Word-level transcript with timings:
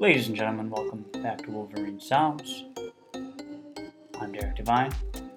Ladies 0.00 0.28
and 0.28 0.36
gentlemen, 0.36 0.70
welcome 0.70 1.04
back 1.22 1.42
to 1.42 1.50
Wolverine 1.50 2.00
Sounds. 2.00 2.64
I'm 4.18 4.32
Derek 4.32 4.56
Devine. 4.56 4.90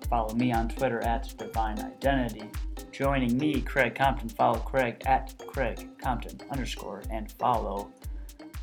Follow 0.09 0.33
me 0.35 0.53
on 0.53 0.69
Twitter 0.69 1.01
at 1.01 1.37
Divine 1.37 1.79
Identity. 1.79 2.49
Joining 2.93 3.37
me, 3.37 3.59
Craig 3.59 3.93
Compton. 3.93 4.29
Follow 4.29 4.59
Craig 4.59 5.03
at 5.05 5.33
Craig 5.47 5.89
Compton 6.01 6.39
underscore 6.49 7.03
and 7.11 7.29
follow 7.33 7.91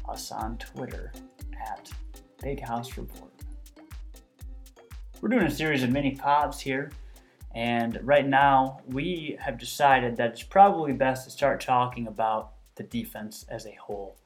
us 0.09 0.33
on 0.33 0.57
Twitter 0.57 1.13
at 1.61 1.91
Big 2.43 2.67
House 2.67 2.97
Report. 2.97 3.31
We're 5.21 5.29
doing 5.29 5.45
a 5.45 5.51
series 5.51 5.83
of 5.83 5.91
mini 5.91 6.17
pods 6.17 6.59
here, 6.61 6.93
and 7.55 7.99
right 8.01 8.27
now 8.27 8.81
we 8.87 9.37
have 9.39 9.59
decided 9.59 10.17
that 10.17 10.31
it's 10.31 10.43
probably 10.43 10.95
best 10.95 11.27
to 11.27 11.31
start 11.31 11.61
talking 11.61 12.07
about 12.07 12.53
the 12.77 12.85
defense 12.85 13.45
as 13.51 13.67
a 13.67 13.77
whole 13.79 14.17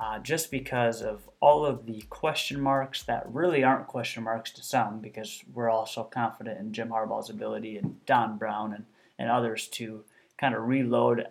uh, 0.00 0.18
just 0.18 0.50
because 0.50 1.02
of 1.02 1.28
all 1.40 1.66
of 1.66 1.84
the 1.84 2.00
question 2.08 2.58
marks 2.58 3.02
that 3.02 3.30
really 3.30 3.62
aren't 3.62 3.86
question 3.86 4.24
marks 4.24 4.50
to 4.50 4.62
some, 4.62 4.98
because 4.98 5.44
we're 5.52 5.68
all 5.68 5.84
so 5.84 6.02
confident 6.02 6.58
in 6.58 6.72
Jim 6.72 6.88
Harbaugh's 6.88 7.28
ability 7.28 7.76
and 7.76 8.04
Don 8.06 8.38
Brown 8.38 8.72
and, 8.72 8.86
and 9.18 9.30
others 9.30 9.68
to 9.68 10.02
kind 10.38 10.54
of 10.54 10.66
reload 10.66 11.26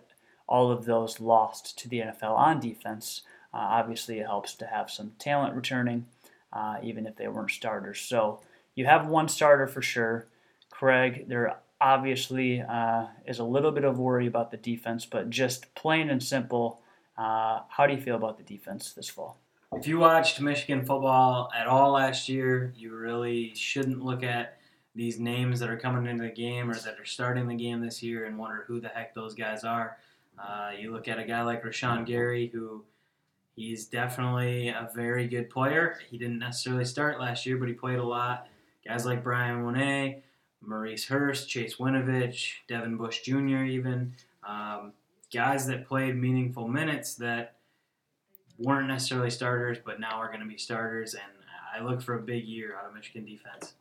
all 0.46 0.70
of 0.70 0.84
those 0.84 1.18
lost 1.18 1.76
to 1.80 1.88
the 1.88 1.98
NFL 1.98 2.36
on 2.36 2.60
defense. 2.60 3.22
Uh, 3.52 3.58
obviously, 3.58 4.20
it 4.20 4.26
helps 4.26 4.54
to 4.54 4.66
have 4.66 4.88
some 4.88 5.14
talent 5.18 5.56
returning, 5.56 6.06
uh, 6.52 6.76
even 6.80 7.06
if 7.06 7.16
they 7.16 7.26
weren't 7.26 7.50
starters. 7.50 8.00
So 8.00 8.40
you 8.76 8.86
have 8.86 9.08
one 9.08 9.28
starter 9.28 9.66
for 9.66 9.82
sure. 9.82 10.28
Craig, 10.70 11.26
there 11.26 11.56
obviously 11.80 12.60
uh, 12.60 13.06
is 13.26 13.40
a 13.40 13.44
little 13.44 13.72
bit 13.72 13.82
of 13.82 13.98
worry 13.98 14.28
about 14.28 14.52
the 14.52 14.56
defense, 14.56 15.06
but 15.06 15.28
just 15.28 15.74
plain 15.74 16.08
and 16.08 16.22
simple 16.22 16.80
uh, 17.20 17.60
how 17.68 17.86
do 17.86 17.92
you 17.92 18.00
feel 18.00 18.16
about 18.16 18.38
the 18.38 18.42
defense 18.42 18.94
this 18.94 19.10
fall? 19.10 19.38
If 19.74 19.86
you 19.86 19.98
watched 19.98 20.40
Michigan 20.40 20.86
football 20.86 21.50
at 21.54 21.66
all 21.66 21.92
last 21.92 22.30
year, 22.30 22.72
you 22.74 22.94
really 22.96 23.54
shouldn't 23.54 24.02
look 24.02 24.22
at 24.22 24.58
these 24.94 25.20
names 25.20 25.60
that 25.60 25.68
are 25.68 25.76
coming 25.76 26.10
into 26.10 26.24
the 26.24 26.30
game 26.30 26.70
or 26.70 26.74
that 26.74 26.98
are 26.98 27.04
starting 27.04 27.46
the 27.46 27.54
game 27.54 27.82
this 27.82 28.02
year 28.02 28.24
and 28.24 28.38
wonder 28.38 28.64
who 28.66 28.80
the 28.80 28.88
heck 28.88 29.14
those 29.14 29.34
guys 29.34 29.64
are. 29.64 29.98
Uh, 30.38 30.70
you 30.78 30.92
look 30.92 31.08
at 31.08 31.18
a 31.18 31.24
guy 31.24 31.42
like 31.42 31.62
Rashan 31.62 32.06
Gary, 32.06 32.50
who 32.52 32.84
he's 33.54 33.84
definitely 33.84 34.68
a 34.68 34.88
very 34.94 35.28
good 35.28 35.50
player. 35.50 35.98
He 36.10 36.16
didn't 36.16 36.38
necessarily 36.38 36.86
start 36.86 37.20
last 37.20 37.44
year, 37.44 37.58
but 37.58 37.68
he 37.68 37.74
played 37.74 37.98
a 37.98 38.04
lot. 38.04 38.48
Guys 38.86 39.04
like 39.04 39.22
Bryan 39.22 39.62
Mone, 39.62 40.22
Maurice 40.62 41.04
Hurst, 41.04 41.50
Chase 41.50 41.76
Winovich, 41.76 42.52
Devin 42.66 42.96
Bush 42.96 43.20
Jr., 43.20 43.64
even. 43.64 44.14
Um, 44.42 44.94
guys 45.32 45.66
that 45.66 45.86
played 45.86 46.16
meaningful 46.16 46.68
minutes 46.68 47.14
that 47.16 47.56
weren't 48.58 48.88
necessarily 48.88 49.30
starters, 49.30 49.78
but 49.84 50.00
now 50.00 50.18
are 50.18 50.28
going 50.28 50.40
to 50.40 50.46
be 50.46 50.58
starters. 50.58 51.14
And 51.14 51.22
I 51.74 51.82
look 51.82 52.02
for 52.02 52.16
a 52.16 52.22
big 52.22 52.44
year 52.44 52.76
out 52.76 52.88
of 52.88 52.94
Michigan 52.94 53.24
defense. 53.24 53.74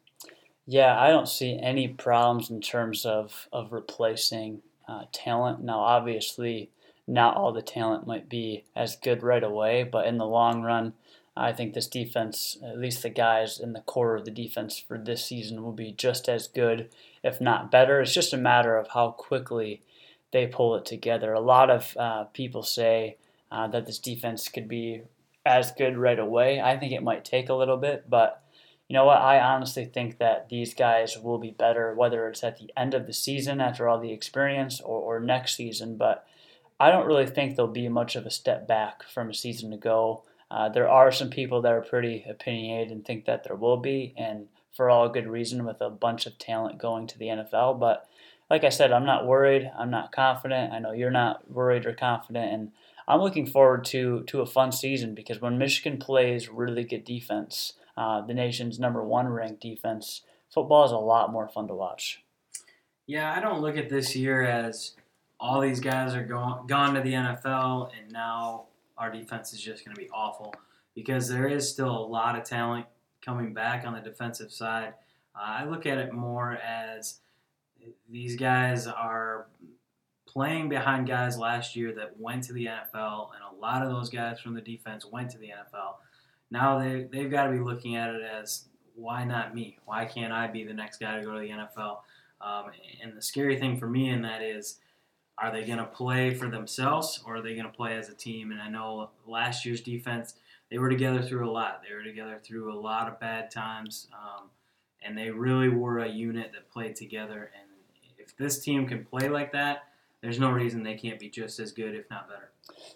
Yeah, 0.65 0.99
I 0.99 1.09
don't 1.09 1.27
see 1.27 1.59
any 1.59 1.87
problems 1.87 2.49
in 2.49 2.61
terms 2.61 3.05
of, 3.05 3.47
of 3.51 3.73
replacing 3.73 4.61
uh, 4.87 5.05
talent. 5.11 5.61
Now, 5.61 5.79
obviously, 5.79 6.69
not 7.07 7.35
all 7.35 7.51
the 7.51 7.63
talent 7.63 8.05
might 8.05 8.29
be 8.29 8.65
as 8.75 8.95
good 8.95 9.23
right 9.23 9.43
away, 9.43 9.83
but 9.83 10.05
in 10.05 10.17
the 10.17 10.27
long 10.27 10.61
run, 10.61 10.93
I 11.35 11.53
think 11.53 11.73
this 11.73 11.87
defense, 11.87 12.57
at 12.63 12.77
least 12.77 13.01
the 13.01 13.09
guys 13.09 13.59
in 13.59 13.73
the 13.73 13.81
core 13.81 14.15
of 14.15 14.25
the 14.25 14.31
defense 14.31 14.77
for 14.77 14.97
this 14.97 15.25
season, 15.25 15.63
will 15.63 15.71
be 15.71 15.91
just 15.91 16.29
as 16.29 16.47
good, 16.47 16.89
if 17.23 17.41
not 17.41 17.71
better. 17.71 18.01
It's 18.01 18.13
just 18.13 18.33
a 18.33 18.37
matter 18.37 18.77
of 18.77 18.89
how 18.89 19.11
quickly 19.11 19.81
they 20.31 20.47
pull 20.47 20.75
it 20.75 20.85
together. 20.85 21.33
A 21.33 21.39
lot 21.39 21.69
of 21.69 21.95
uh, 21.97 22.23
people 22.25 22.63
say 22.63 23.17
uh, 23.51 23.67
that 23.67 23.85
this 23.85 23.99
defense 23.99 24.47
could 24.47 24.67
be 24.67 25.01
as 25.45 25.71
good 25.71 25.97
right 25.97 26.19
away. 26.19 26.61
I 26.61 26.77
think 26.77 26.91
it 26.91 27.03
might 27.03 27.25
take 27.25 27.49
a 27.49 27.55
little 27.55 27.77
bit, 27.77 28.09
but 28.09 28.43
you 28.87 28.95
know 28.95 29.05
what? 29.05 29.21
I 29.21 29.39
honestly 29.39 29.85
think 29.85 30.17
that 30.17 30.49
these 30.49 30.73
guys 30.73 31.17
will 31.17 31.37
be 31.37 31.51
better, 31.51 31.93
whether 31.93 32.27
it's 32.27 32.43
at 32.43 32.57
the 32.57 32.71
end 32.75 32.93
of 32.93 33.05
the 33.05 33.13
season 33.13 33.61
after 33.61 33.87
all 33.87 33.99
the 33.99 34.11
experience 34.11 34.81
or, 34.81 34.99
or 34.99 35.19
next 35.19 35.55
season. 35.55 35.95
But 35.95 36.25
I 36.79 36.89
don't 36.89 37.05
really 37.05 37.27
think 37.27 37.55
there'll 37.55 37.71
be 37.71 37.87
much 37.87 38.15
of 38.15 38.25
a 38.25 38.31
step 38.31 38.67
back 38.67 39.03
from 39.03 39.29
a 39.29 39.33
season 39.33 39.73
ago. 39.73 40.23
Uh, 40.49 40.69
there 40.69 40.89
are 40.89 41.11
some 41.11 41.29
people 41.29 41.61
that 41.61 41.71
are 41.71 41.81
pretty 41.81 42.25
opinionated 42.27 42.91
and 42.91 43.05
think 43.05 43.25
that 43.25 43.43
there 43.43 43.55
will 43.55 43.77
be, 43.77 44.15
and 44.17 44.47
for 44.75 44.89
all 44.89 45.07
good 45.09 45.27
reason 45.27 45.65
with 45.65 45.81
a 45.81 45.89
bunch 45.89 46.25
of 46.25 46.39
talent 46.39 46.79
going 46.79 47.05
to 47.05 47.17
the 47.19 47.27
NFL. 47.27 47.79
But 47.79 48.07
like 48.49 48.63
I 48.63 48.69
said, 48.69 48.91
I'm 48.91 49.05
not 49.05 49.27
worried. 49.27 49.71
I'm 49.77 49.91
not 49.91 50.11
confident. 50.11 50.73
I 50.73 50.79
know 50.79 50.91
you're 50.91 51.11
not 51.11 51.49
worried 51.51 51.85
or 51.85 51.93
confident, 51.93 52.51
and 52.51 52.71
I'm 53.07 53.21
looking 53.21 53.45
forward 53.45 53.85
to 53.85 54.23
to 54.23 54.41
a 54.41 54.45
fun 54.45 54.71
season 54.71 55.15
because 55.15 55.41
when 55.41 55.57
Michigan 55.57 55.97
plays 55.97 56.49
really 56.49 56.83
good 56.83 57.03
defense, 57.03 57.73
uh, 57.95 58.21
the 58.21 58.33
nation's 58.33 58.79
number 58.79 59.03
one 59.03 59.27
ranked 59.27 59.61
defense, 59.61 60.21
football 60.53 60.85
is 60.85 60.91
a 60.91 60.97
lot 60.97 61.31
more 61.31 61.47
fun 61.47 61.67
to 61.67 61.75
watch. 61.75 62.23
Yeah, 63.05 63.33
I 63.33 63.39
don't 63.39 63.61
look 63.61 63.77
at 63.77 63.89
this 63.89 64.15
year 64.15 64.43
as 64.43 64.95
all 65.39 65.61
these 65.61 65.79
guys 65.79 66.13
are 66.13 66.23
gone 66.23 66.67
gone 66.67 66.93
to 66.95 67.01
the 67.01 67.13
NFL, 67.13 67.91
and 67.97 68.11
now 68.11 68.65
our 68.97 69.11
defense 69.11 69.53
is 69.53 69.61
just 69.61 69.85
going 69.85 69.95
to 69.95 70.01
be 70.01 70.09
awful 70.09 70.53
because 70.95 71.29
there 71.29 71.47
is 71.47 71.69
still 71.69 71.95
a 71.95 72.05
lot 72.05 72.37
of 72.37 72.43
talent 72.43 72.85
coming 73.23 73.53
back 73.53 73.85
on 73.85 73.93
the 73.93 74.01
defensive 74.01 74.51
side. 74.51 74.93
Uh, 75.35 75.43
I 75.43 75.65
look 75.65 75.85
at 75.85 75.97
it 75.97 76.13
more 76.13 76.53
as 76.57 77.19
these 78.09 78.35
guys 78.35 78.87
are 78.87 79.47
playing 80.27 80.69
behind 80.69 81.07
guys 81.07 81.37
last 81.37 81.75
year 81.75 81.93
that 81.95 82.19
went 82.19 82.43
to 82.43 82.53
the 82.53 82.65
NFL, 82.65 83.29
and 83.33 83.43
a 83.51 83.59
lot 83.59 83.81
of 83.81 83.89
those 83.89 84.09
guys 84.09 84.39
from 84.39 84.53
the 84.53 84.61
defense 84.61 85.05
went 85.05 85.29
to 85.31 85.37
the 85.37 85.47
NFL. 85.47 85.95
Now 86.51 86.79
they, 86.79 87.07
they've 87.11 87.31
got 87.31 87.45
to 87.45 87.51
be 87.51 87.59
looking 87.59 87.95
at 87.95 88.13
it 88.13 88.21
as 88.21 88.65
why 88.95 89.23
not 89.23 89.55
me? 89.55 89.77
Why 89.85 90.05
can't 90.05 90.33
I 90.33 90.47
be 90.47 90.63
the 90.63 90.73
next 90.73 90.99
guy 90.99 91.17
to 91.17 91.23
go 91.23 91.33
to 91.33 91.39
the 91.39 91.49
NFL? 91.49 91.99
Um, 92.41 92.71
and 93.01 93.15
the 93.15 93.21
scary 93.21 93.57
thing 93.59 93.77
for 93.77 93.87
me 93.87 94.09
in 94.09 94.21
that 94.23 94.41
is, 94.41 94.79
are 95.37 95.51
they 95.51 95.63
going 95.63 95.79
to 95.79 95.85
play 95.85 96.33
for 96.33 96.49
themselves 96.49 97.23
or 97.25 97.37
are 97.37 97.41
they 97.41 97.53
going 97.53 97.65
to 97.65 97.71
play 97.71 97.95
as 97.95 98.09
a 98.09 98.13
team? 98.13 98.51
And 98.51 98.61
I 98.61 98.69
know 98.69 99.09
last 99.25 99.65
year's 99.65 99.81
defense, 99.81 100.35
they 100.69 100.77
were 100.77 100.89
together 100.89 101.21
through 101.21 101.49
a 101.49 101.51
lot. 101.51 101.81
They 101.87 101.95
were 101.95 102.03
together 102.03 102.39
through 102.43 102.73
a 102.73 102.79
lot 102.79 103.07
of 103.07 103.19
bad 103.19 103.49
times, 103.49 104.07
um, 104.13 104.49
and 105.01 105.17
they 105.17 105.31
really 105.31 105.69
were 105.69 105.99
a 105.99 106.09
unit 106.09 106.51
that 106.53 106.69
played 106.69 106.95
together. 106.95 107.51
And 107.57 107.68
this 108.39 108.59
team 108.59 108.87
can 108.87 109.05
play 109.05 109.29
like 109.29 109.51
that, 109.51 109.83
there's 110.21 110.39
no 110.39 110.51
reason 110.51 110.83
they 110.83 110.95
can't 110.95 111.19
be 111.19 111.29
just 111.29 111.59
as 111.59 111.71
good, 111.71 111.95
if 111.95 112.09
not 112.09 112.27
better. 112.27 112.49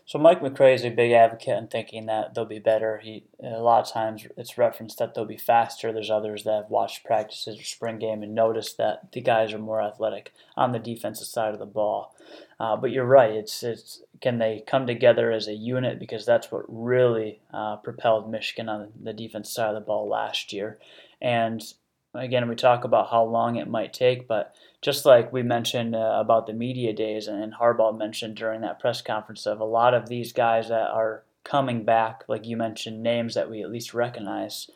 So 0.06 0.20
Mike 0.20 0.42
McCray 0.42 0.76
is 0.76 0.84
a 0.84 0.90
big 0.90 1.12
advocate 1.12 1.58
in 1.58 1.68
thinking 1.68 2.06
that 2.06 2.34
they'll 2.34 2.46
be 2.46 2.60
better. 2.60 3.00
He 3.00 3.24
a 3.42 3.60
lot 3.60 3.88
of 3.88 3.92
times 3.92 4.28
it's 4.38 4.58
referenced 4.58 5.00
that 5.00 5.16
they'll 5.16 5.26
be 5.26 5.38
faster. 5.38 5.92
There's 5.92 6.10
others 6.10 6.44
that 6.44 6.64
have 6.64 6.70
watched 6.70 7.06
practices 7.06 7.60
or 7.60 7.64
spring 7.64 7.98
game 8.00 8.24
and 8.24 8.36
noticed 8.36 8.78
that 8.78 9.12
the 9.12 9.22
guys 9.22 9.54
are 9.54 9.60
more 9.60 9.82
athletic 9.82 10.34
on 10.56 10.72
the 10.72 10.80
defensive 10.80 11.28
side 11.28 11.54
of 11.54 11.60
the 11.60 11.66
ball. 11.66 12.16
Uh, 12.60 12.76
but 12.76 12.92
you're 12.92 13.06
right. 13.06 13.32
It's 13.32 13.64
it's 13.64 14.04
can 14.22 14.38
they 14.38 14.64
come 14.68 14.86
together 14.86 15.32
as 15.32 15.48
a 15.48 15.54
unit 15.54 16.00
because 16.00 16.26
that's 16.26 16.52
what 16.52 16.66
really 16.68 17.40
uh, 17.54 17.78
propelled 17.78 18.30
Michigan 18.30 18.70
on 18.70 18.90
the 19.02 19.14
defense 19.14 19.50
side 19.50 19.70
of 19.70 19.76
the 19.76 19.82
ball 19.82 20.08
last 20.08 20.54
year. 20.54 20.78
And 21.22 21.64
again, 22.14 22.48
we 22.48 22.56
talk 22.56 22.84
about 22.84 23.10
how 23.10 23.24
long 23.24 23.56
it 23.56 23.68
might 23.68 23.94
take, 23.94 24.28
but 24.28 24.56
just 24.82 25.06
like 25.06 25.34
we 25.34 25.44
mentioned 25.44 25.96
uh, 25.96 26.18
about 26.20 26.46
the 26.48 26.54
media 26.54 26.94
days, 26.94 27.28
and 27.28 27.54
Harbaugh 27.54 27.98
mentioned 27.98 28.36
during 28.36 28.62
that 28.62 28.80
press 28.80 29.02
conference 29.02 29.46
of 29.46 29.60
a 29.60 29.66
lot 29.66 29.94
of 29.94 30.10
these 30.10 30.34
guys 30.34 30.70
that 30.70 30.90
are 30.90 31.24
coming 31.44 31.84
back, 31.84 32.24
like 32.28 32.46
you 32.46 32.56
mentioned, 32.58 33.02
names 33.02 33.34
that 33.36 33.50
we 33.50 33.62
at 33.62 33.72
least 33.72 33.94
recognize, 33.94 34.70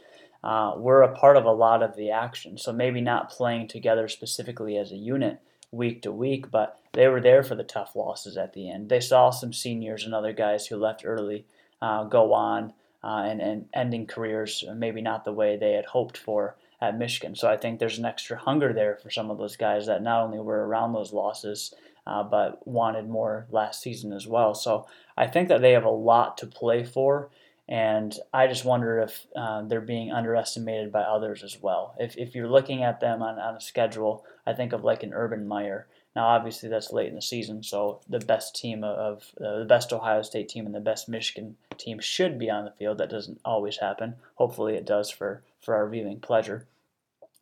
uh, 0.43 0.73
were 0.77 1.01
a 1.01 1.15
part 1.15 1.37
of 1.37 1.45
a 1.45 1.51
lot 1.51 1.83
of 1.83 1.95
the 1.95 2.11
action. 2.11 2.57
So 2.57 2.71
maybe 2.71 3.01
not 3.01 3.29
playing 3.29 3.67
together 3.67 4.07
specifically 4.07 4.77
as 4.77 4.91
a 4.91 4.97
unit 4.97 5.39
week 5.71 6.01
to 6.03 6.11
week, 6.11 6.49
but 6.51 6.79
they 6.93 7.07
were 7.07 7.21
there 7.21 7.43
for 7.43 7.55
the 7.55 7.63
tough 7.63 7.95
losses 7.95 8.37
at 8.37 8.53
the 8.53 8.69
end. 8.69 8.89
They 8.89 8.99
saw 8.99 9.29
some 9.29 9.53
seniors 9.53 10.05
and 10.05 10.13
other 10.13 10.33
guys 10.33 10.67
who 10.67 10.77
left 10.77 11.03
early 11.05 11.45
uh, 11.81 12.05
go 12.05 12.33
on 12.33 12.73
uh, 13.03 13.23
and, 13.25 13.41
and 13.41 13.65
ending 13.73 14.07
careers 14.07 14.63
maybe 14.75 15.01
not 15.01 15.25
the 15.25 15.33
way 15.33 15.57
they 15.57 15.73
had 15.73 15.85
hoped 15.85 16.17
for 16.17 16.55
at 16.79 16.97
Michigan. 16.97 17.35
So 17.35 17.49
I 17.49 17.57
think 17.57 17.79
there's 17.79 17.97
an 17.97 18.05
extra 18.05 18.37
hunger 18.37 18.73
there 18.73 18.95
for 18.95 19.09
some 19.09 19.31
of 19.31 19.37
those 19.37 19.55
guys 19.55 19.87
that 19.87 20.03
not 20.03 20.23
only 20.23 20.39
were 20.39 20.67
around 20.67 20.93
those 20.93 21.13
losses, 21.13 21.73
uh, 22.05 22.23
but 22.23 22.65
wanted 22.67 23.09
more 23.09 23.47
last 23.51 23.81
season 23.81 24.13
as 24.13 24.27
well. 24.27 24.53
So 24.53 24.87
I 25.17 25.27
think 25.27 25.49
that 25.49 25.61
they 25.61 25.71
have 25.71 25.85
a 25.85 25.89
lot 25.89 26.37
to 26.39 26.47
play 26.47 26.83
for. 26.83 27.29
And 27.69 28.17
I 28.33 28.47
just 28.47 28.63
wonder 28.63 28.99
if 28.99 29.27
uh, 29.35 29.63
they're 29.63 29.81
being 29.81 30.11
underestimated 30.11 30.89
by 30.91 31.01
others 31.01 31.43
as 31.43 31.57
well. 31.61 31.95
If, 31.99 32.17
if 32.17 32.33
you're 32.33 32.47
looking 32.47 32.81
at 32.81 33.01
them 33.01 33.21
on, 33.21 33.37
on 33.39 33.55
a 33.55 33.61
schedule, 33.61 34.25
I 34.45 34.53
think 34.53 34.71
of 34.71 34.85
like 34.85 35.03
an 35.03 35.13
Urban 35.13 35.45
Meyer. 35.45 35.87
Now, 36.15 36.27
obviously, 36.29 36.69
that's 36.69 36.93
late 36.93 37.09
in 37.09 37.15
the 37.15 37.21
season, 37.21 37.61
so 37.61 37.99
the 38.09 38.17
best 38.17 38.55
team 38.55 38.83
of 38.83 39.33
uh, 39.39 39.59
the 39.59 39.65
best 39.65 39.93
Ohio 39.93 40.23
State 40.23 40.49
team 40.49 40.65
and 40.65 40.73
the 40.73 40.79
best 40.79 41.07
Michigan 41.07 41.57
team 41.77 41.99
should 41.99 42.39
be 42.39 42.49
on 42.49 42.65
the 42.65 42.71
field. 42.71 42.97
That 42.97 43.11
doesn't 43.11 43.39
always 43.45 43.77
happen. 43.77 44.15
Hopefully, 44.33 44.73
it 44.75 44.85
does 44.85 45.11
for 45.11 45.43
for 45.61 45.75
our 45.75 45.89
viewing 45.89 46.19
pleasure. 46.19 46.67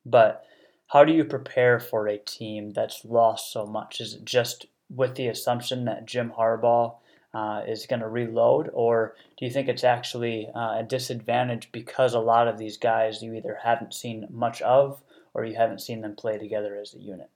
But 0.05 0.45
how 0.87 1.03
do 1.03 1.13
you 1.13 1.25
prepare 1.25 1.79
for 1.79 2.07
a 2.07 2.17
team 2.17 2.71
that's 2.71 3.05
lost 3.05 3.51
so 3.51 3.65
much? 3.65 3.99
Is 3.99 4.13
it 4.15 4.25
just 4.25 4.67
with 4.89 5.15
the 5.15 5.27
assumption 5.27 5.85
that 5.85 6.05
Jim 6.05 6.31
Harbaugh 6.37 6.95
uh, 7.33 7.63
is 7.67 7.85
going 7.85 7.99
to 7.99 8.07
reload, 8.07 8.69
or 8.71 9.15
do 9.37 9.45
you 9.45 9.51
think 9.51 9.67
it's 9.67 9.83
actually 9.83 10.47
uh, 10.55 10.79
a 10.79 10.85
disadvantage 10.87 11.69
because 11.71 12.13
a 12.13 12.19
lot 12.19 12.47
of 12.47 12.57
these 12.57 12.77
guys 12.77 13.21
you 13.21 13.33
either 13.33 13.59
haven't 13.63 13.93
seen 13.93 14.27
much 14.29 14.61
of 14.61 15.01
or 15.33 15.43
you 15.43 15.55
haven't 15.55 15.81
seen 15.81 16.01
them 16.01 16.15
play 16.15 16.37
together 16.37 16.77
as 16.79 16.93
a 16.93 16.99
unit? 16.99 17.29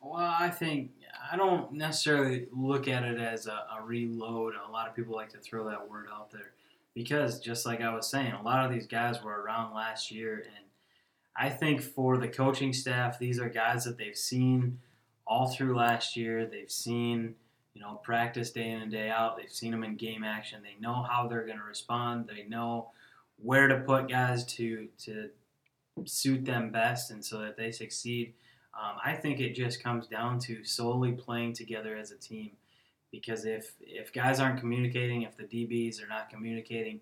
Well, 0.00 0.14
I 0.14 0.50
think 0.50 0.92
I 1.32 1.36
don't 1.36 1.72
necessarily 1.72 2.46
look 2.52 2.86
at 2.86 3.02
it 3.02 3.18
as 3.18 3.48
a, 3.48 3.66
a 3.76 3.82
reload. 3.84 4.54
A 4.54 4.70
lot 4.70 4.88
of 4.88 4.94
people 4.94 5.16
like 5.16 5.30
to 5.30 5.38
throw 5.38 5.68
that 5.68 5.90
word 5.90 6.06
out 6.12 6.30
there 6.30 6.52
because, 6.98 7.38
just 7.38 7.64
like 7.64 7.80
I 7.80 7.94
was 7.94 8.10
saying, 8.10 8.32
a 8.32 8.42
lot 8.42 8.64
of 8.64 8.72
these 8.72 8.88
guys 8.88 9.22
were 9.22 9.40
around 9.40 9.72
last 9.72 10.10
year, 10.10 10.44
and 10.44 10.64
I 11.36 11.48
think 11.48 11.80
for 11.80 12.18
the 12.18 12.26
coaching 12.26 12.72
staff, 12.72 13.20
these 13.20 13.38
are 13.38 13.48
guys 13.48 13.84
that 13.84 13.96
they've 13.96 14.16
seen 14.16 14.80
all 15.24 15.48
through 15.48 15.76
last 15.76 16.16
year. 16.16 16.44
They've 16.44 16.70
seen 16.70 17.36
you 17.78 17.84
know, 17.84 18.00
practice 18.02 18.50
day 18.50 18.70
in 18.70 18.82
and 18.82 18.90
day 18.90 19.08
out. 19.08 19.36
They've 19.36 19.48
seen 19.48 19.70
them 19.70 19.84
in 19.84 19.94
game 19.94 20.24
action. 20.24 20.60
They 20.64 20.74
know 20.84 21.06
how 21.08 21.28
they're 21.28 21.46
going 21.46 21.58
to 21.58 21.64
respond. 21.64 22.26
They 22.26 22.42
know 22.48 22.88
where 23.40 23.68
to 23.68 23.76
put 23.76 24.08
guys 24.08 24.44
to 24.56 24.88
to 25.04 25.30
suit 26.04 26.44
them 26.44 26.70
best 26.70 27.12
and 27.12 27.24
so 27.24 27.38
that 27.38 27.56
they 27.56 27.70
succeed. 27.70 28.34
Um, 28.74 28.96
I 29.04 29.12
think 29.12 29.38
it 29.38 29.54
just 29.54 29.80
comes 29.80 30.08
down 30.08 30.40
to 30.40 30.64
solely 30.64 31.12
playing 31.12 31.52
together 31.52 31.96
as 31.96 32.10
a 32.10 32.16
team. 32.16 32.50
Because 33.10 33.44
if 33.44 33.74
if 33.80 34.12
guys 34.12 34.40
aren't 34.40 34.60
communicating, 34.60 35.22
if 35.22 35.36
the 35.36 35.44
DBs 35.44 36.02
are 36.02 36.08
not 36.08 36.30
communicating, 36.30 37.00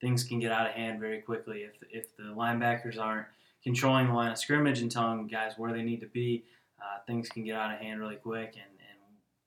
things 0.00 0.22
can 0.24 0.38
get 0.38 0.52
out 0.52 0.66
of 0.66 0.72
hand 0.72 1.00
very 1.00 1.20
quickly. 1.20 1.58
If 1.58 1.76
if 1.90 2.16
the 2.16 2.24
linebackers 2.24 2.98
aren't 2.98 3.26
controlling 3.62 4.06
the 4.06 4.12
line 4.12 4.30
of 4.30 4.38
scrimmage 4.38 4.80
and 4.80 4.90
telling 4.90 5.26
guys 5.26 5.54
where 5.56 5.72
they 5.72 5.82
need 5.82 6.00
to 6.00 6.06
be, 6.06 6.44
uh, 6.80 7.00
things 7.06 7.28
can 7.28 7.44
get 7.44 7.56
out 7.56 7.74
of 7.74 7.80
hand 7.80 8.00
really 8.00 8.16
quick. 8.16 8.54
And 8.54 8.78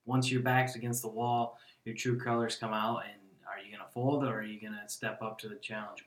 once 0.05 0.31
your 0.31 0.41
back's 0.41 0.75
against 0.75 1.01
the 1.01 1.07
wall, 1.07 1.57
your 1.85 1.95
true 1.95 2.19
colors 2.19 2.55
come 2.55 2.73
out. 2.73 3.03
And 3.03 3.17
are 3.47 3.63
you 3.63 3.75
going 3.75 3.85
to 3.85 3.93
fold 3.93 4.23
or 4.23 4.39
are 4.39 4.43
you 4.43 4.59
going 4.59 4.73
to 4.73 4.89
step 4.89 5.21
up 5.21 5.39
to 5.39 5.49
the 5.49 5.55
challenge? 5.55 6.05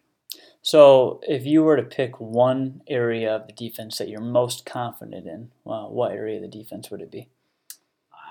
So, 0.62 1.21
if 1.23 1.47
you 1.47 1.62
were 1.62 1.77
to 1.77 1.83
pick 1.83 2.19
one 2.21 2.83
area 2.89 3.37
of 3.37 3.47
the 3.47 3.53
defense 3.53 3.99
that 3.99 4.09
you're 4.09 4.21
most 4.21 4.67
confident 4.67 5.27
in, 5.27 5.51
well, 5.62 5.91
what 5.91 6.12
area 6.12 6.37
of 6.37 6.43
the 6.43 6.49
defense 6.49 6.91
would 6.91 7.01
it 7.01 7.11
be? 7.11 7.29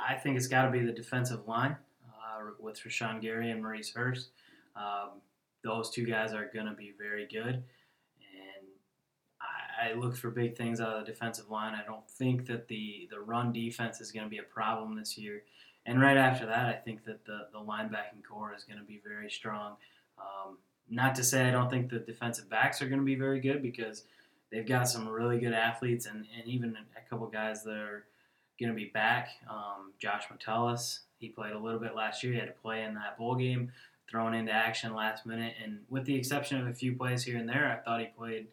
I 0.08 0.16
think 0.16 0.38
it's 0.38 0.48
got 0.48 0.64
to 0.64 0.72
be 0.72 0.84
the 0.84 0.92
defensive 0.92 1.48
line 1.48 1.76
uh, 2.08 2.52
with 2.60 2.80
Rashan 2.80 3.22
Gary 3.22 3.52
and 3.52 3.62
Maurice 3.62 3.94
Hurst. 3.94 4.30
Um, 4.76 5.22
those 5.64 5.90
two 5.90 6.06
guys 6.06 6.34
are 6.34 6.50
going 6.54 6.66
to 6.66 6.74
be 6.74 6.94
very 6.98 7.28
good. 7.28 7.56
And 7.56 8.68
I, 9.42 9.92
I 9.92 9.94
look 9.94 10.16
for 10.16 10.30
big 10.30 10.58
things 10.58 10.82
out 10.82 10.90
of 10.90 11.06
the 11.06 11.12
defensive 11.12 11.50
line. 11.50 11.74
I 11.74 11.86
don't 11.86 12.08
think 12.10 12.48
that 12.48 12.68
the, 12.68 13.08
the 13.10 13.20
run 13.20 13.54
defense 13.54 14.02
is 14.02 14.12
going 14.12 14.26
to 14.26 14.30
be 14.30 14.40
a 14.40 14.44
problem 14.44 14.96
this 14.98 15.18
year. 15.18 15.44
And 15.86 16.02
right 16.02 16.18
after 16.18 16.46
that, 16.46 16.66
I 16.68 16.74
think 16.74 17.06
that 17.06 17.26
the, 17.26 17.48
the 17.52 17.60
linebacking 17.60 18.24
core 18.30 18.54
is 18.56 18.64
going 18.64 18.80
to 18.80 18.86
be 18.86 19.02
very 19.06 19.30
strong. 19.30 19.76
Um, 20.18 20.58
not 20.90 21.16
to 21.16 21.24
say 21.24 21.48
I 21.48 21.52
don't 21.52 21.70
think 21.70 21.90
the 21.90 22.00
defensive 22.00 22.50
backs 22.50 22.82
are 22.82 22.88
going 22.88 23.00
to 23.00 23.06
be 23.06 23.16
very 23.16 23.40
good 23.40 23.62
because 23.62 24.04
they've 24.52 24.68
got 24.68 24.88
some 24.88 25.08
really 25.08 25.40
good 25.40 25.54
athletes 25.54 26.06
and, 26.06 26.26
and 26.38 26.48
even 26.48 26.76
a 26.76 27.10
couple 27.10 27.28
guys 27.28 27.64
that 27.64 27.78
are 27.78 28.06
going 28.60 28.70
to 28.72 28.76
be 28.76 28.92
back. 28.94 29.30
Um, 29.50 29.94
Josh 30.00 30.26
Metellus, 30.30 31.02
he 31.20 31.30
played 31.30 31.54
a 31.54 31.60
little 31.60 31.80
bit 31.80 31.96
last 31.96 32.24
year. 32.24 32.34
He 32.34 32.40
had 32.40 32.48
to 32.48 32.62
play 32.62 32.84
in 32.84 32.94
that 32.96 33.18
bowl 33.18 33.36
game, 33.36 33.72
thrown 34.10 34.34
into 34.34 34.52
action 34.52 34.94
last 34.94 35.26
minute. 35.26 35.54
And 35.64 35.80
with 35.90 36.06
the 36.06 36.16
exception 36.16 36.60
of 36.60 36.68
a 36.68 36.74
few 36.74 36.96
plays 36.96 37.24
here 37.24 37.38
and 37.38 37.48
there, 37.50 37.66
I 37.72 37.84
thought 37.84 38.00
he 38.00 38.08
played 38.18 38.48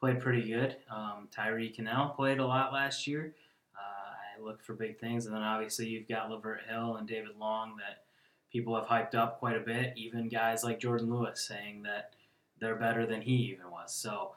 played 0.00 0.20
pretty 0.20 0.48
good. 0.48 0.76
Um, 0.90 1.28
Tyree 1.30 1.70
Kinnel 1.70 2.08
played 2.08 2.38
a 2.38 2.46
lot 2.46 2.72
last 2.72 3.06
year 3.06 3.34
Uh, 3.76 4.40
I 4.40 4.44
look 4.44 4.60
for 4.62 4.74
big 4.74 4.98
things. 4.98 5.26
And 5.26 5.34
then 5.34 5.42
obviously 5.42 5.86
you've 5.86 6.08
got 6.08 6.28
Lavert 6.28 6.66
Hill 6.68 6.96
and 6.96 7.06
David 7.06 7.36
Long 7.38 7.76
that 7.76 8.02
people 8.50 8.74
have 8.74 8.86
hyped 8.86 9.14
up 9.14 9.38
quite 9.38 9.56
a 9.56 9.60
bit. 9.60 9.94
Even 9.96 10.28
guys 10.28 10.64
like 10.64 10.80
Jourdan 10.80 11.08
Lewis 11.08 11.40
saying 11.40 11.82
that 11.84 12.14
they're 12.58 12.74
better 12.74 13.06
than 13.06 13.22
he 13.22 13.34
even 13.52 13.70
was. 13.70 13.94
So 13.94 14.32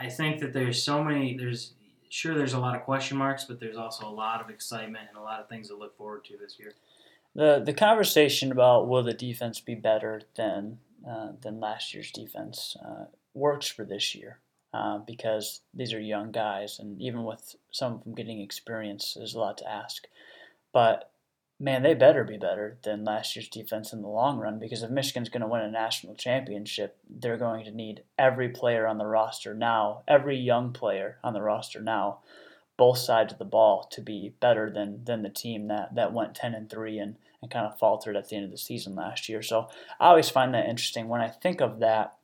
I 0.00 0.08
think 0.08 0.40
that 0.40 0.52
there's 0.52 0.82
so 0.82 1.02
many. 1.04 1.36
There's 1.36 1.74
sure 2.12 2.34
there's 2.34 2.52
a 2.52 2.58
lot 2.58 2.76
of 2.76 2.82
question 2.82 3.16
marks, 3.16 3.44
but 3.44 3.58
there's 3.58 3.76
also 3.76 4.06
a 4.06 4.10
lot 4.10 4.42
of 4.42 4.50
excitement 4.50 5.06
and 5.08 5.16
a 5.16 5.22
lot 5.22 5.40
of 5.40 5.48
things 5.48 5.68
to 5.68 5.76
look 5.76 5.96
forward 5.96 6.24
to 6.24 6.36
this 6.36 6.58
year. 6.58 6.74
The 7.34 7.62
the 7.64 7.72
conversation 7.72 8.52
about 8.52 8.88
will 8.88 9.02
the 9.02 9.14
defense 9.14 9.60
be 9.60 9.74
better 9.74 10.22
than 10.36 10.78
uh, 11.08 11.32
than 11.40 11.58
last 11.58 11.94
year's 11.94 12.10
defense 12.10 12.76
uh, 12.84 13.06
works 13.34 13.66
for 13.66 13.84
this 13.84 14.14
year 14.14 14.38
uh, 14.74 14.98
because 14.98 15.60
these 15.72 15.94
are 15.94 16.00
young 16.00 16.32
guys, 16.32 16.78
and 16.78 17.00
even 17.00 17.24
with 17.24 17.56
some 17.70 17.94
of 17.94 18.04
them 18.04 18.14
getting 18.14 18.40
experience, 18.40 19.14
there's 19.16 19.34
a 19.34 19.40
lot 19.40 19.56
to 19.58 19.70
ask. 19.70 20.04
But 20.72 21.10
man, 21.62 21.84
they 21.84 21.94
better 21.94 22.24
be 22.24 22.36
better 22.36 22.76
than 22.82 23.04
last 23.04 23.36
year's 23.36 23.48
defense 23.48 23.92
in 23.92 24.02
the 24.02 24.08
long 24.08 24.38
run 24.38 24.58
because 24.58 24.82
if 24.82 24.90
Michigan's 24.90 25.28
going 25.28 25.42
to 25.42 25.46
win 25.46 25.62
a 25.62 25.70
national 25.70 26.16
championship, 26.16 26.98
they're 27.08 27.36
going 27.36 27.64
to 27.64 27.70
need 27.70 28.02
every 28.18 28.48
player 28.48 28.84
on 28.86 28.98
the 28.98 29.06
roster 29.06 29.54
now, 29.54 30.02
every 30.08 30.36
young 30.36 30.72
player 30.72 31.18
on 31.22 31.34
the 31.34 31.40
roster 31.40 31.80
now, 31.80 32.18
both 32.76 32.98
sides 32.98 33.32
of 33.32 33.38
the 33.38 33.44
ball 33.44 33.88
to 33.92 34.00
be 34.00 34.34
better 34.40 34.68
than 34.68 35.04
than 35.04 35.22
the 35.22 35.30
team 35.30 35.68
that 35.68 35.94
that 35.94 36.12
went 36.12 36.34
10 36.34 36.52
and 36.52 36.68
3 36.68 36.98
and 36.98 37.16
and 37.40 37.50
kind 37.50 37.66
of 37.66 37.78
faltered 37.78 38.16
at 38.16 38.28
the 38.28 38.36
end 38.36 38.44
of 38.44 38.50
the 38.50 38.58
season 38.58 38.96
last 38.96 39.28
year. 39.28 39.42
So 39.42 39.68
I 40.00 40.08
always 40.08 40.30
find 40.30 40.52
that 40.54 40.68
interesting 40.68 41.08
when 41.08 41.20
I 41.20 41.28
think 41.28 41.60
of 41.60 41.78
that 41.78 42.16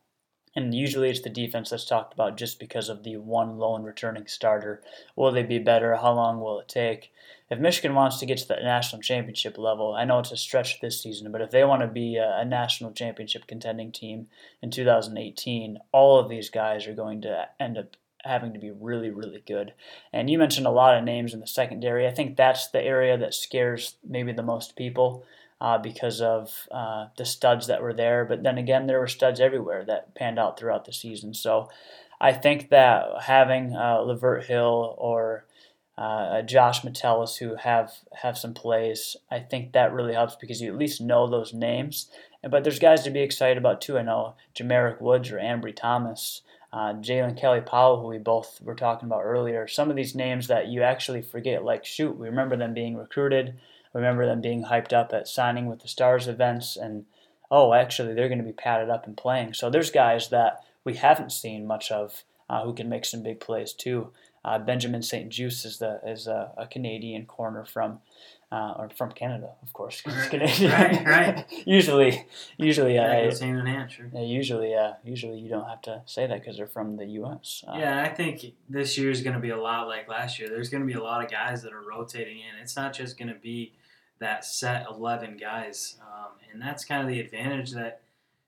and 0.55 0.73
usually 0.73 1.09
it's 1.09 1.21
the 1.21 1.29
defense 1.29 1.69
that's 1.69 1.85
talked 1.85 2.13
about 2.13 2.37
just 2.37 2.59
because 2.59 2.89
of 2.89 3.03
the 3.03 3.17
one 3.17 3.57
lone 3.57 3.83
returning 3.83 4.27
starter. 4.27 4.81
Will 5.15 5.31
they 5.31 5.43
be 5.43 5.59
better? 5.59 5.95
How 5.95 6.13
long 6.13 6.39
will 6.39 6.59
it 6.59 6.67
take? 6.67 7.11
If 7.49 7.59
Michigan 7.59 7.95
wants 7.95 8.19
to 8.19 8.25
get 8.25 8.37
to 8.39 8.47
the 8.47 8.55
national 8.55 9.01
championship 9.01 9.57
level, 9.57 9.93
I 9.93 10.05
know 10.05 10.19
it's 10.19 10.31
a 10.31 10.37
stretch 10.37 10.81
this 10.81 11.01
season, 11.01 11.31
but 11.31 11.41
if 11.41 11.49
they 11.49 11.63
want 11.63 11.81
to 11.81 11.87
be 11.87 12.17
a, 12.17 12.45
national 12.45 12.91
championship 12.91 13.47
contending 13.47 13.91
team 13.91 14.27
in 14.61 14.69
2018, 14.69 15.79
all 15.91 16.19
of 16.19 16.29
these 16.29 16.49
guys 16.49 16.87
are 16.87 16.93
going 16.93 17.21
to 17.21 17.49
end 17.59 17.77
up 17.77 17.95
having 18.23 18.53
to 18.53 18.59
be 18.59 18.71
really, 18.71 19.09
really 19.09 19.41
good. 19.45 19.73
And 20.11 20.29
you 20.29 20.37
mentioned 20.37 20.67
a 20.67 20.71
lot 20.71 20.97
of 20.97 21.03
names 21.03 21.33
in 21.33 21.39
the 21.39 21.47
secondary. 21.47 22.07
I 22.07 22.11
think 22.11 22.35
that's 22.35 22.67
the 22.67 22.83
area 22.83 23.17
that 23.17 23.33
scares 23.33 23.95
maybe 24.07 24.31
the 24.31 24.43
most 24.43 24.75
people 24.75 25.23
uh, 25.61 25.77
because 25.77 26.21
of 26.21 26.67
uh, 26.71 27.07
the 27.17 27.25
studs 27.25 27.67
that 27.67 27.81
were 27.81 27.93
there. 27.93 28.25
But 28.25 28.43
then 28.43 28.57
again, 28.57 28.87
there 28.87 28.99
were 28.99 29.07
studs 29.07 29.39
everywhere 29.39 29.83
that 29.85 30.15
panned 30.15 30.39
out 30.39 30.57
throughout 30.57 30.85
the 30.85 30.93
season. 30.93 31.33
So 31.33 31.69
I 32.21 32.33
think 32.33 32.69
that 32.69 33.23
having 33.23 33.75
uh, 33.75 33.97
Lavert 33.99 34.45
Hill 34.45 34.95
or 34.97 35.45
uh, 35.97 36.41
Josh 36.43 36.83
Metellus 36.83 37.37
who 37.37 37.55
have 37.55 37.91
have 38.21 38.37
some 38.37 38.53
plays, 38.53 39.17
I 39.29 39.39
think 39.39 39.73
that 39.73 39.93
really 39.93 40.13
helps 40.13 40.35
because 40.35 40.61
you 40.61 40.71
at 40.71 40.79
least 40.79 41.01
know 41.01 41.27
those 41.27 41.53
names. 41.53 42.09
But 42.49 42.63
there's 42.63 42.79
guys 42.79 43.03
to 43.03 43.09
be 43.09 43.21
excited 43.21 43.57
about 43.57 43.81
too. 43.81 43.97
I 43.97 44.03
know 44.03 44.35
J'Marick 44.55 45.01
Woods 45.01 45.29
or 45.31 45.37
Ambry 45.37 45.75
Thomas. 45.75 46.41
Uh, 46.71 46.93
Jaylen 46.93 47.35
Kelly 47.35 47.61
Powell, 47.61 47.99
who 47.99 48.07
we 48.07 48.19
both 48.19 48.61
were 48.61 48.75
talking 48.75 49.07
about 49.09 49.23
earlier, 49.23 49.67
some 49.67 49.89
of 49.89 49.95
these 49.95 50.13
names 50.13 50.47
that 50.49 50.67
you 50.67 50.83
actually 50.83 51.23
forget, 51.23 51.63
like, 51.63 51.83
shoot, 51.83 52.15
we 52.15 52.27
remember 52.29 52.55
them 52.55 52.75
being 52.75 52.95
recruited 52.95 53.55
remember 53.93 54.25
them 54.25 54.41
being 54.41 54.65
hyped 54.65 54.93
up 54.93 55.13
at 55.13 55.27
signing 55.27 55.67
with 55.67 55.81
the 55.81 55.87
Stars 55.87 56.27
events, 56.27 56.75
and 56.75 57.05
oh, 57.51 57.73
actually, 57.73 58.13
they're 58.13 58.27
going 58.29 58.39
to 58.39 58.43
be 58.43 58.53
padded 58.53 58.89
up 58.89 59.07
and 59.07 59.17
playing. 59.17 59.53
So 59.53 59.69
there's 59.69 59.91
guys 59.91 60.29
that 60.29 60.63
we 60.83 60.95
haven't 60.95 61.31
seen 61.31 61.67
much 61.67 61.91
of 61.91 62.23
uh, 62.49 62.63
who 62.63 62.73
can 62.73 62.89
make 62.89 63.05
some 63.05 63.23
big 63.23 63.39
plays 63.39 63.73
too. 63.73 64.11
Uh, 64.45 64.57
Benjamin 64.57 65.01
St-Juste 65.01 65.65
is 65.65 65.79
the 65.79 65.99
is 66.05 66.27
a, 66.27 66.51
a 66.57 66.67
Canadian 66.67 67.25
corner 67.25 67.65
from 67.65 67.99
uh, 68.51 68.73
or 68.77 68.89
from 68.97 69.11
Canada, 69.11 69.51
of 69.61 69.73
course. 69.73 70.01
Canadian. 70.29 70.71
right, 70.71 71.05
right. 71.05 71.45
usually, 71.67 72.25
usually, 72.57 72.95
yeah, 72.95 73.03
uh, 73.03 73.39
hand 73.39 73.59
in 73.59 73.65
hand, 73.65 73.91
sure. 73.91 74.09
Yeah, 74.13 74.21
usually, 74.21 74.73
uh, 74.73 74.93
usually 75.03 75.37
you 75.37 75.49
don't 75.49 75.67
have 75.67 75.81
to 75.83 76.01
say 76.05 76.25
that 76.25 76.39
because 76.39 76.57
they're 76.57 76.67
from 76.67 76.97
the 76.97 77.05
U.S. 77.05 77.63
Uh, 77.67 77.77
yeah, 77.77 78.01
I 78.01 78.09
think 78.09 78.45
this 78.67 78.97
year 78.97 79.11
is 79.11 79.21
going 79.21 79.35
to 79.35 79.39
be 79.39 79.51
a 79.51 79.61
lot 79.61 79.87
like 79.87 80.07
last 80.07 80.39
year. 80.39 80.49
There's 80.49 80.69
going 80.69 80.81
to 80.81 80.87
be 80.87 80.97
a 80.99 81.03
lot 81.03 81.23
of 81.23 81.29
guys 81.29 81.61
that 81.61 81.73
are 81.73 81.81
rotating 81.81 82.37
in. 82.37 82.59
It's 82.61 82.75
not 82.75 82.93
just 82.93 83.17
going 83.17 83.29
to 83.29 83.39
be 83.39 83.73
that 84.19 84.45
set 84.45 84.85
11 84.89 85.37
guys. 85.37 85.97
Um, 86.01 86.31
and 86.51 86.61
that's 86.61 86.85
kind 86.85 87.01
of 87.01 87.07
the 87.07 87.19
advantage 87.19 87.71
that 87.71 88.01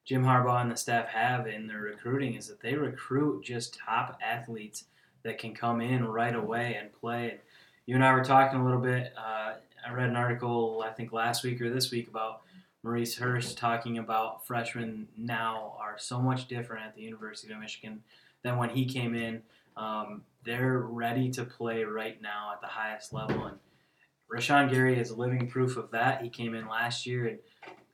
Jim 0.06 0.24
Harbaugh 0.24 0.62
and 0.62 0.72
the 0.72 0.78
staff 0.78 1.08
have 1.08 1.48
in 1.48 1.68
their 1.68 1.80
recruiting 1.80 2.36
is 2.36 2.48
that 2.48 2.62
they 2.62 2.74
recruit 2.74 3.44
just 3.44 3.78
top 3.78 4.20
athletes 4.22 4.86
that 5.24 5.38
can 5.38 5.54
come 5.54 5.80
in 5.80 6.06
right 6.06 6.36
away 6.36 6.76
and 6.80 6.92
play. 6.92 7.30
And 7.32 7.40
you 7.86 7.96
and 7.96 8.04
I 8.04 8.14
were 8.14 8.24
talking 8.24 8.60
a 8.60 8.64
little 8.64 8.82
bit. 8.82 9.14
Uh, 9.18 9.54
I 9.86 9.94
read 9.94 10.10
an 10.10 10.16
article, 10.16 10.84
I 10.86 10.92
think 10.92 11.12
last 11.12 11.44
week 11.44 11.62
or 11.62 11.70
this 11.70 11.92
week, 11.92 12.08
about 12.08 12.42
Maurice 12.84 13.18
Hurst 13.18 13.58
talking 13.58 13.98
about 13.98 14.46
freshmen 14.46 15.08
now 15.18 15.76
are 15.80 15.98
so 15.98 16.20
much 16.20 16.48
different 16.48 16.86
at 16.86 16.96
the 16.96 17.02
University 17.02 17.54
of 17.54 17.60
Michigan 17.60 18.04
than 18.44 18.58
when 18.58 18.70
he 18.70 18.86
came 18.86 19.16
in. 19.16 19.42
Um, 19.78 20.24
they're 20.44 20.80
ready 20.80 21.30
to 21.32 21.44
play 21.44 21.84
right 21.84 22.22
now 22.22 22.52
at 22.54 22.62
the 22.62 22.68
highest 22.68 23.14
level. 23.14 23.46
And 23.46 23.58
Rashan 24.32 24.70
Gary 24.70 25.00
is 25.00 25.12
living 25.12 25.48
proof 25.48 25.78
of 25.78 25.92
that. 25.92 26.22
He 26.22 26.30
came 26.30 26.56
in 26.56 26.68
last 26.68 27.06
year 27.06 27.28
and 27.28 27.40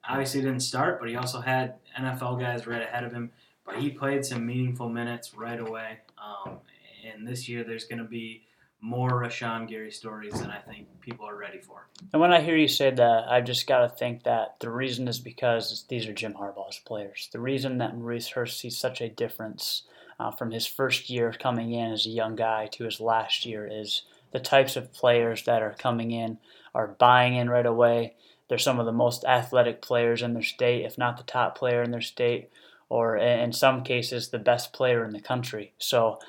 obviously 0.08 0.42
didn't 0.42 0.62
start, 0.62 1.00
but 1.00 1.10
he 1.10 1.16
also 1.16 1.42
had 1.42 1.76
NFL 2.00 2.40
guys 2.40 2.66
right 2.66 2.82
ahead 2.82 3.04
of 3.04 3.12
him. 3.12 3.32
But 3.66 3.80
he 3.80 3.90
played 3.90 4.26
some 4.26 4.46
meaningful 4.46 4.88
minutes 4.88 5.34
right 5.34 5.60
away. 5.60 6.00
Um, 6.18 6.60
and 7.06 7.28
this 7.28 7.50
year, 7.50 7.64
there's 7.64 7.84
going 7.84 8.00
to 8.00 8.06
be 8.06 8.44
more 8.82 9.10
Rashan 9.10 9.68
Gary 9.68 9.92
stories 9.92 10.40
than 10.40 10.52
I 10.52 10.60
think 10.60 10.88
people 11.02 11.28
are 11.28 11.36
ready 11.36 11.60
for. 11.60 11.88
And 12.14 12.22
when 12.22 12.32
I 12.32 12.42
hear 12.42 12.56
you 12.56 12.68
say 12.68 12.92
that, 12.92 13.26
I've 13.30 13.46
just 13.46 13.68
got 13.68 13.80
to 13.80 13.90
think 13.90 14.24
that 14.24 14.56
the 14.60 14.70
reason 14.70 15.08
is 15.08 15.20
because 15.20 15.86
these 15.90 16.08
are 16.08 16.14
Jim 16.14 16.34
Harbaugh's 16.34 16.80
players. 16.80 17.30
The 17.32 17.40
reason 17.40 17.80
that 17.80 17.98
Maurice 17.98 18.30
Hurst 18.30 18.60
sees 18.60 18.78
such 18.78 19.02
a 19.02 19.10
difference 19.10 19.84
uh, 20.20 20.32
from 20.32 20.52
his 20.52 20.66
first 20.66 21.10
year 21.10 21.34
coming 21.38 21.74
in 21.74 21.92
as 21.92 22.06
a 22.06 22.10
young 22.10 22.36
guy 22.36 22.68
to 22.74 22.86
his 22.86 23.00
last 23.00 23.46
year 23.46 23.68
is 23.72 24.04
the 24.32 24.40
types 24.40 24.76
of 24.76 24.94
players 24.94 25.44
that 25.46 25.62
are 25.62 25.76
coming 25.78 26.12
in 26.12 26.38
are 26.76 26.88
buying 26.88 27.36
in 27.36 27.50
right 27.50 27.66
away. 27.66 28.16
They're 28.48 28.58
some 28.58 28.80
of 28.80 28.86
the 28.86 28.92
most 28.92 29.26
athletic 29.26 29.82
players 29.82 30.22
in 30.22 30.34
their 30.34 30.44
state, 30.44 30.86
if 30.86 30.98
not 30.98 31.18
the 31.18 31.24
top 31.24 31.58
player 31.58 31.82
in 31.82 31.92
their 31.92 32.02
state, 32.02 32.50
or 32.90 33.18
in 33.18 33.52
some 33.52 33.84
cases, 33.84 34.30
the 34.30 34.40
best 34.40 34.72
player 34.72 35.04
in 35.04 35.12
the 35.12 35.20
country. 35.20 35.74
So 35.78 36.20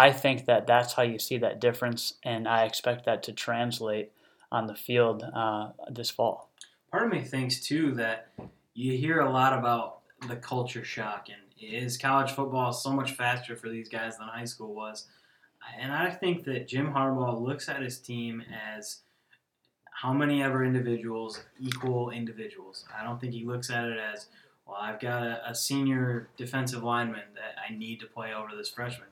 I 0.00 0.12
think 0.12 0.46
that 0.46 0.66
that's 0.66 0.94
how 0.94 1.02
you 1.02 1.18
see 1.18 1.36
that 1.38 1.60
difference, 1.60 2.14
and 2.24 2.48
I 2.48 2.64
expect 2.64 3.04
that 3.04 3.22
to 3.24 3.32
translate 3.32 4.12
on 4.50 4.66
the 4.66 4.74
field 4.74 5.22
uh, 5.22 5.72
this 5.90 6.08
fall. 6.08 6.50
Part 6.90 7.04
of 7.04 7.12
me 7.12 7.22
thinks 7.22 7.60
too 7.60 7.92
that 7.96 8.32
you 8.72 8.96
hear 8.96 9.20
a 9.20 9.30
lot 9.30 9.58
about 9.58 9.98
the 10.26 10.36
culture 10.36 10.84
shock, 10.84 11.26
and 11.28 11.42
is 11.60 11.98
college 11.98 12.30
football 12.30 12.72
so 12.72 12.90
much 12.92 13.12
faster 13.12 13.54
for 13.54 13.68
these 13.68 13.90
guys 13.90 14.16
than 14.16 14.26
high 14.26 14.46
school 14.46 14.74
was? 14.74 15.06
And 15.78 15.92
I 15.92 16.08
think 16.08 16.44
that 16.44 16.66
Jim 16.66 16.94
Harbaugh 16.94 17.38
looks 17.38 17.68
at 17.68 17.82
his 17.82 17.98
team 17.98 18.42
as 18.74 19.02
how 19.92 20.14
many 20.14 20.42
ever 20.42 20.64
individuals 20.64 21.44
equal 21.58 22.08
individuals. 22.08 22.86
I 22.98 23.04
don't 23.04 23.20
think 23.20 23.34
he 23.34 23.44
looks 23.44 23.68
at 23.68 23.84
it 23.84 23.98
as, 23.98 24.28
well, 24.66 24.78
I've 24.80 24.98
got 24.98 25.24
a, 25.24 25.50
a 25.50 25.54
senior 25.54 26.30
defensive 26.38 26.82
lineman 26.82 27.34
that 27.34 27.60
I 27.68 27.76
need 27.76 28.00
to 28.00 28.06
play 28.06 28.32
over 28.32 28.56
this 28.56 28.70
freshman 28.70 29.09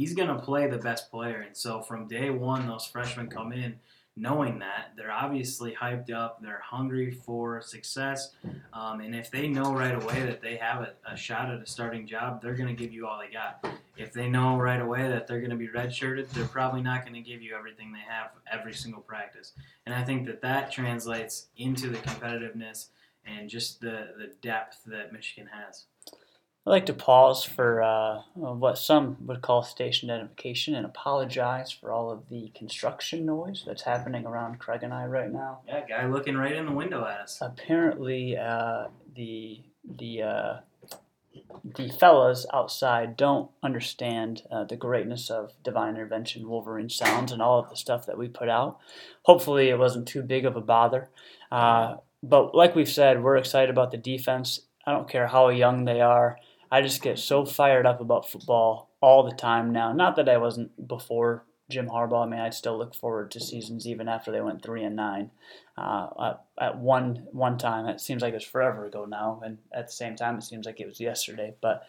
he's 0.00 0.14
going 0.14 0.28
to 0.28 0.42
play 0.42 0.66
the 0.66 0.78
best 0.78 1.10
player. 1.10 1.44
And 1.46 1.54
so 1.54 1.82
from 1.82 2.08
day 2.08 2.30
one, 2.30 2.66
those 2.66 2.86
freshmen 2.86 3.28
come 3.28 3.52
in 3.52 3.78
knowing 4.16 4.58
that 4.58 4.92
they're 4.96 5.12
obviously 5.12 5.72
hyped 5.72 6.12
up, 6.12 6.42
they're 6.42 6.62
hungry 6.64 7.10
for 7.10 7.62
success, 7.62 8.32
um, 8.72 9.00
and 9.00 9.14
if 9.14 9.30
they 9.30 9.48
know 9.48 9.72
right 9.72 9.94
away 9.94 10.22
that 10.26 10.42
they 10.42 10.56
have 10.56 10.82
a, 10.82 10.92
a 11.10 11.16
shot 11.16 11.50
at 11.50 11.60
a 11.60 11.66
starting 11.66 12.06
job, 12.06 12.42
they're 12.42 12.54
going 12.54 12.68
to 12.68 12.82
give 12.82 12.92
you 12.92 13.06
all 13.06 13.18
they 13.18 13.32
got. 13.32 13.66
If 13.96 14.12
they 14.12 14.28
know 14.28 14.56
right 14.58 14.80
away 14.80 15.08
that 15.08 15.26
they're 15.26 15.40
going 15.40 15.50
to 15.50 15.56
be 15.56 15.68
redshirted, 15.68 16.28
they're 16.30 16.44
probably 16.44 16.82
not 16.82 17.02
going 17.02 17.14
to 17.14 17.30
give 17.30 17.40
you 17.40 17.54
everything 17.56 17.92
they 17.92 18.12
have 18.12 18.30
every 18.50 18.74
single 18.74 19.00
practice. 19.00 19.52
And 19.86 19.94
I 19.94 20.02
think 20.02 20.26
that 20.26 20.42
that 20.42 20.72
translates 20.72 21.46
into 21.56 21.88
the 21.88 21.98
competitiveness 21.98 22.88
and 23.24 23.48
just 23.48 23.80
the, 23.80 24.08
the 24.18 24.32
depth 24.42 24.80
that 24.86 25.12
Michigan 25.12 25.48
has. 25.52 25.84
I'd 26.66 26.70
like 26.70 26.86
to 26.86 26.92
pause 26.92 27.42
for 27.42 27.82
uh, 27.82 28.20
what 28.34 28.76
some 28.76 29.16
would 29.26 29.40
call 29.40 29.62
station 29.62 30.10
identification 30.10 30.74
and 30.74 30.84
apologize 30.84 31.72
for 31.72 31.90
all 31.90 32.10
of 32.10 32.28
the 32.28 32.52
construction 32.54 33.24
noise 33.24 33.64
that's 33.66 33.82
happening 33.82 34.26
around 34.26 34.58
Craig 34.58 34.82
and 34.82 34.92
I 34.92 35.06
right 35.06 35.32
now. 35.32 35.60
Yeah, 35.66 35.86
guy 35.88 36.06
looking 36.06 36.36
right 36.36 36.54
in 36.54 36.66
the 36.66 36.72
window 36.72 37.06
at 37.06 37.20
us. 37.20 37.38
Apparently, 37.40 38.36
uh, 38.36 38.88
the 39.16 39.62
the 39.84 40.22
uh, 40.22 40.56
the 41.64 41.88
fellas 41.88 42.44
outside 42.52 43.16
don't 43.16 43.50
understand 43.62 44.42
uh, 44.50 44.64
the 44.64 44.76
greatness 44.76 45.30
of 45.30 45.52
Divine 45.62 45.94
Intervention, 45.94 46.46
Wolverine 46.46 46.90
Sounds, 46.90 47.32
and 47.32 47.40
all 47.40 47.58
of 47.58 47.70
the 47.70 47.76
stuff 47.76 48.04
that 48.04 48.18
we 48.18 48.28
put 48.28 48.50
out. 48.50 48.78
Hopefully, 49.22 49.70
it 49.70 49.78
wasn't 49.78 50.06
too 50.08 50.22
big 50.22 50.44
of 50.44 50.56
a 50.56 50.60
bother. 50.60 51.08
Uh, 51.50 51.96
but 52.22 52.54
like 52.54 52.74
we've 52.74 52.88
said, 52.88 53.22
we're 53.22 53.36
excited 53.36 53.70
about 53.70 53.92
the 53.92 53.96
defense. 53.96 54.60
I 54.86 54.92
don't 54.92 55.08
care 55.08 55.26
how 55.26 55.48
young 55.48 55.84
they 55.84 56.02
are. 56.02 56.36
I 56.70 56.82
just 56.82 57.02
get 57.02 57.18
so 57.18 57.44
fired 57.44 57.86
up 57.86 58.00
about 58.00 58.30
football 58.30 58.90
all 59.00 59.22
the 59.22 59.34
time 59.34 59.72
now. 59.72 59.92
Not 59.92 60.16
that 60.16 60.28
I 60.28 60.36
wasn't 60.36 60.86
before 60.86 61.44
Jim 61.70 61.88
Harbaugh. 61.88 62.26
I 62.26 62.28
mean, 62.28 62.40
I'd 62.40 62.54
still 62.54 62.76
look 62.76 62.94
forward 62.94 63.30
to 63.30 63.40
seasons 63.40 63.86
even 63.86 64.08
after 64.08 64.30
they 64.30 64.40
went 64.40 64.62
three 64.62 64.84
and 64.84 64.96
nine. 64.96 65.30
Uh, 65.78 66.34
at 66.60 66.78
one 66.78 67.26
one 67.32 67.56
time, 67.56 67.86
it 67.86 68.00
seems 68.00 68.22
like 68.22 68.32
it 68.32 68.36
was 68.36 68.44
forever 68.44 68.84
ago 68.84 69.06
now, 69.06 69.40
and 69.44 69.58
at 69.72 69.86
the 69.86 69.92
same 69.92 70.16
time, 70.16 70.36
it 70.36 70.42
seems 70.42 70.66
like 70.66 70.80
it 70.80 70.86
was 70.86 71.00
yesterday. 71.00 71.54
But 71.62 71.84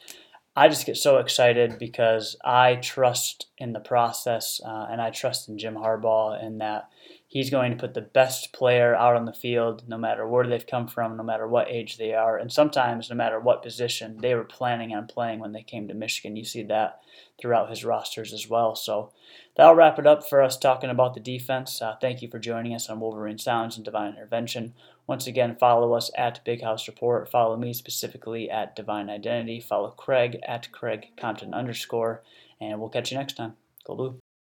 I 0.55 0.69
just 0.69 0.85
get 0.85 0.97
so 0.97 1.17
excited 1.17 1.77
because 1.77 2.37
I 2.43 2.75
trust 2.75 3.47
in 3.57 3.73
the 3.73 3.79
process, 3.79 4.61
uh, 4.65 4.87
and 4.89 5.01
I 5.01 5.09
trust 5.09 5.49
in 5.49 5.57
Jim 5.57 5.75
Harbaugh, 5.75 6.41
and 6.41 6.61
that 6.61 6.89
he's 7.31 7.49
going 7.49 7.71
to 7.71 7.77
put 7.77 7.93
the 7.93 8.01
best 8.01 8.51
player 8.51 8.93
out 8.93 9.15
on 9.15 9.23
the 9.23 9.31
field 9.31 9.83
no 9.87 9.97
matter 9.97 10.27
where 10.27 10.45
they've 10.45 10.67
come 10.67 10.85
from, 10.85 11.15
no 11.15 11.23
matter 11.23 11.47
what 11.47 11.69
age 11.69 11.97
they 11.97 12.13
are, 12.13 12.37
and 12.37 12.51
sometimes 12.51 13.09
no 13.09 13.15
matter 13.15 13.39
what 13.39 13.63
position 13.63 14.17
they 14.17 14.35
were 14.35 14.43
planning 14.43 14.93
on 14.93 15.07
playing 15.07 15.39
when 15.39 15.53
they 15.53 15.63
came 15.63 15.87
to 15.87 15.93
Michigan. 15.93 16.35
You 16.35 16.43
see 16.43 16.63
that 16.63 16.99
throughout 17.39 17.69
his 17.69 17.85
rosters 17.85 18.33
as 18.33 18.49
well. 18.49 18.75
So 18.75 19.13
that'll 19.55 19.75
wrap 19.75 19.97
it 19.97 20.05
up 20.05 20.27
for 20.27 20.41
us 20.41 20.57
talking 20.57 20.89
about 20.89 21.13
the 21.13 21.21
defense. 21.21 21.81
Uh, 21.81 21.95
thank 22.01 22.21
you 22.21 22.27
for 22.29 22.37
joining 22.37 22.75
us 22.75 22.89
on 22.89 22.99
Wolverine 22.99 23.37
Sounds 23.37 23.77
and 23.77 23.85
Divine 23.85 24.11
Intervention. 24.11 24.73
Once 25.07 25.25
again, 25.25 25.55
follow 25.57 25.93
us 25.93 26.11
at 26.17 26.43
Big 26.43 26.61
House 26.61 26.85
Report. 26.85 27.31
Follow 27.31 27.55
me 27.55 27.73
specifically 27.73 28.49
at 28.49 28.75
Divine 28.75 29.09
Identity. 29.09 29.61
Follow 29.61 29.91
Craig 29.91 30.37
at 30.45 30.69
Craig 30.73 31.07
Compton 31.17 31.53
underscore. 31.53 32.23
And 32.59 32.81
we'll 32.81 32.89
catch 32.89 33.09
you 33.09 33.17
next 33.17 33.37
time. 33.37 33.53
Go 33.87 33.95
Blue. 33.95 34.20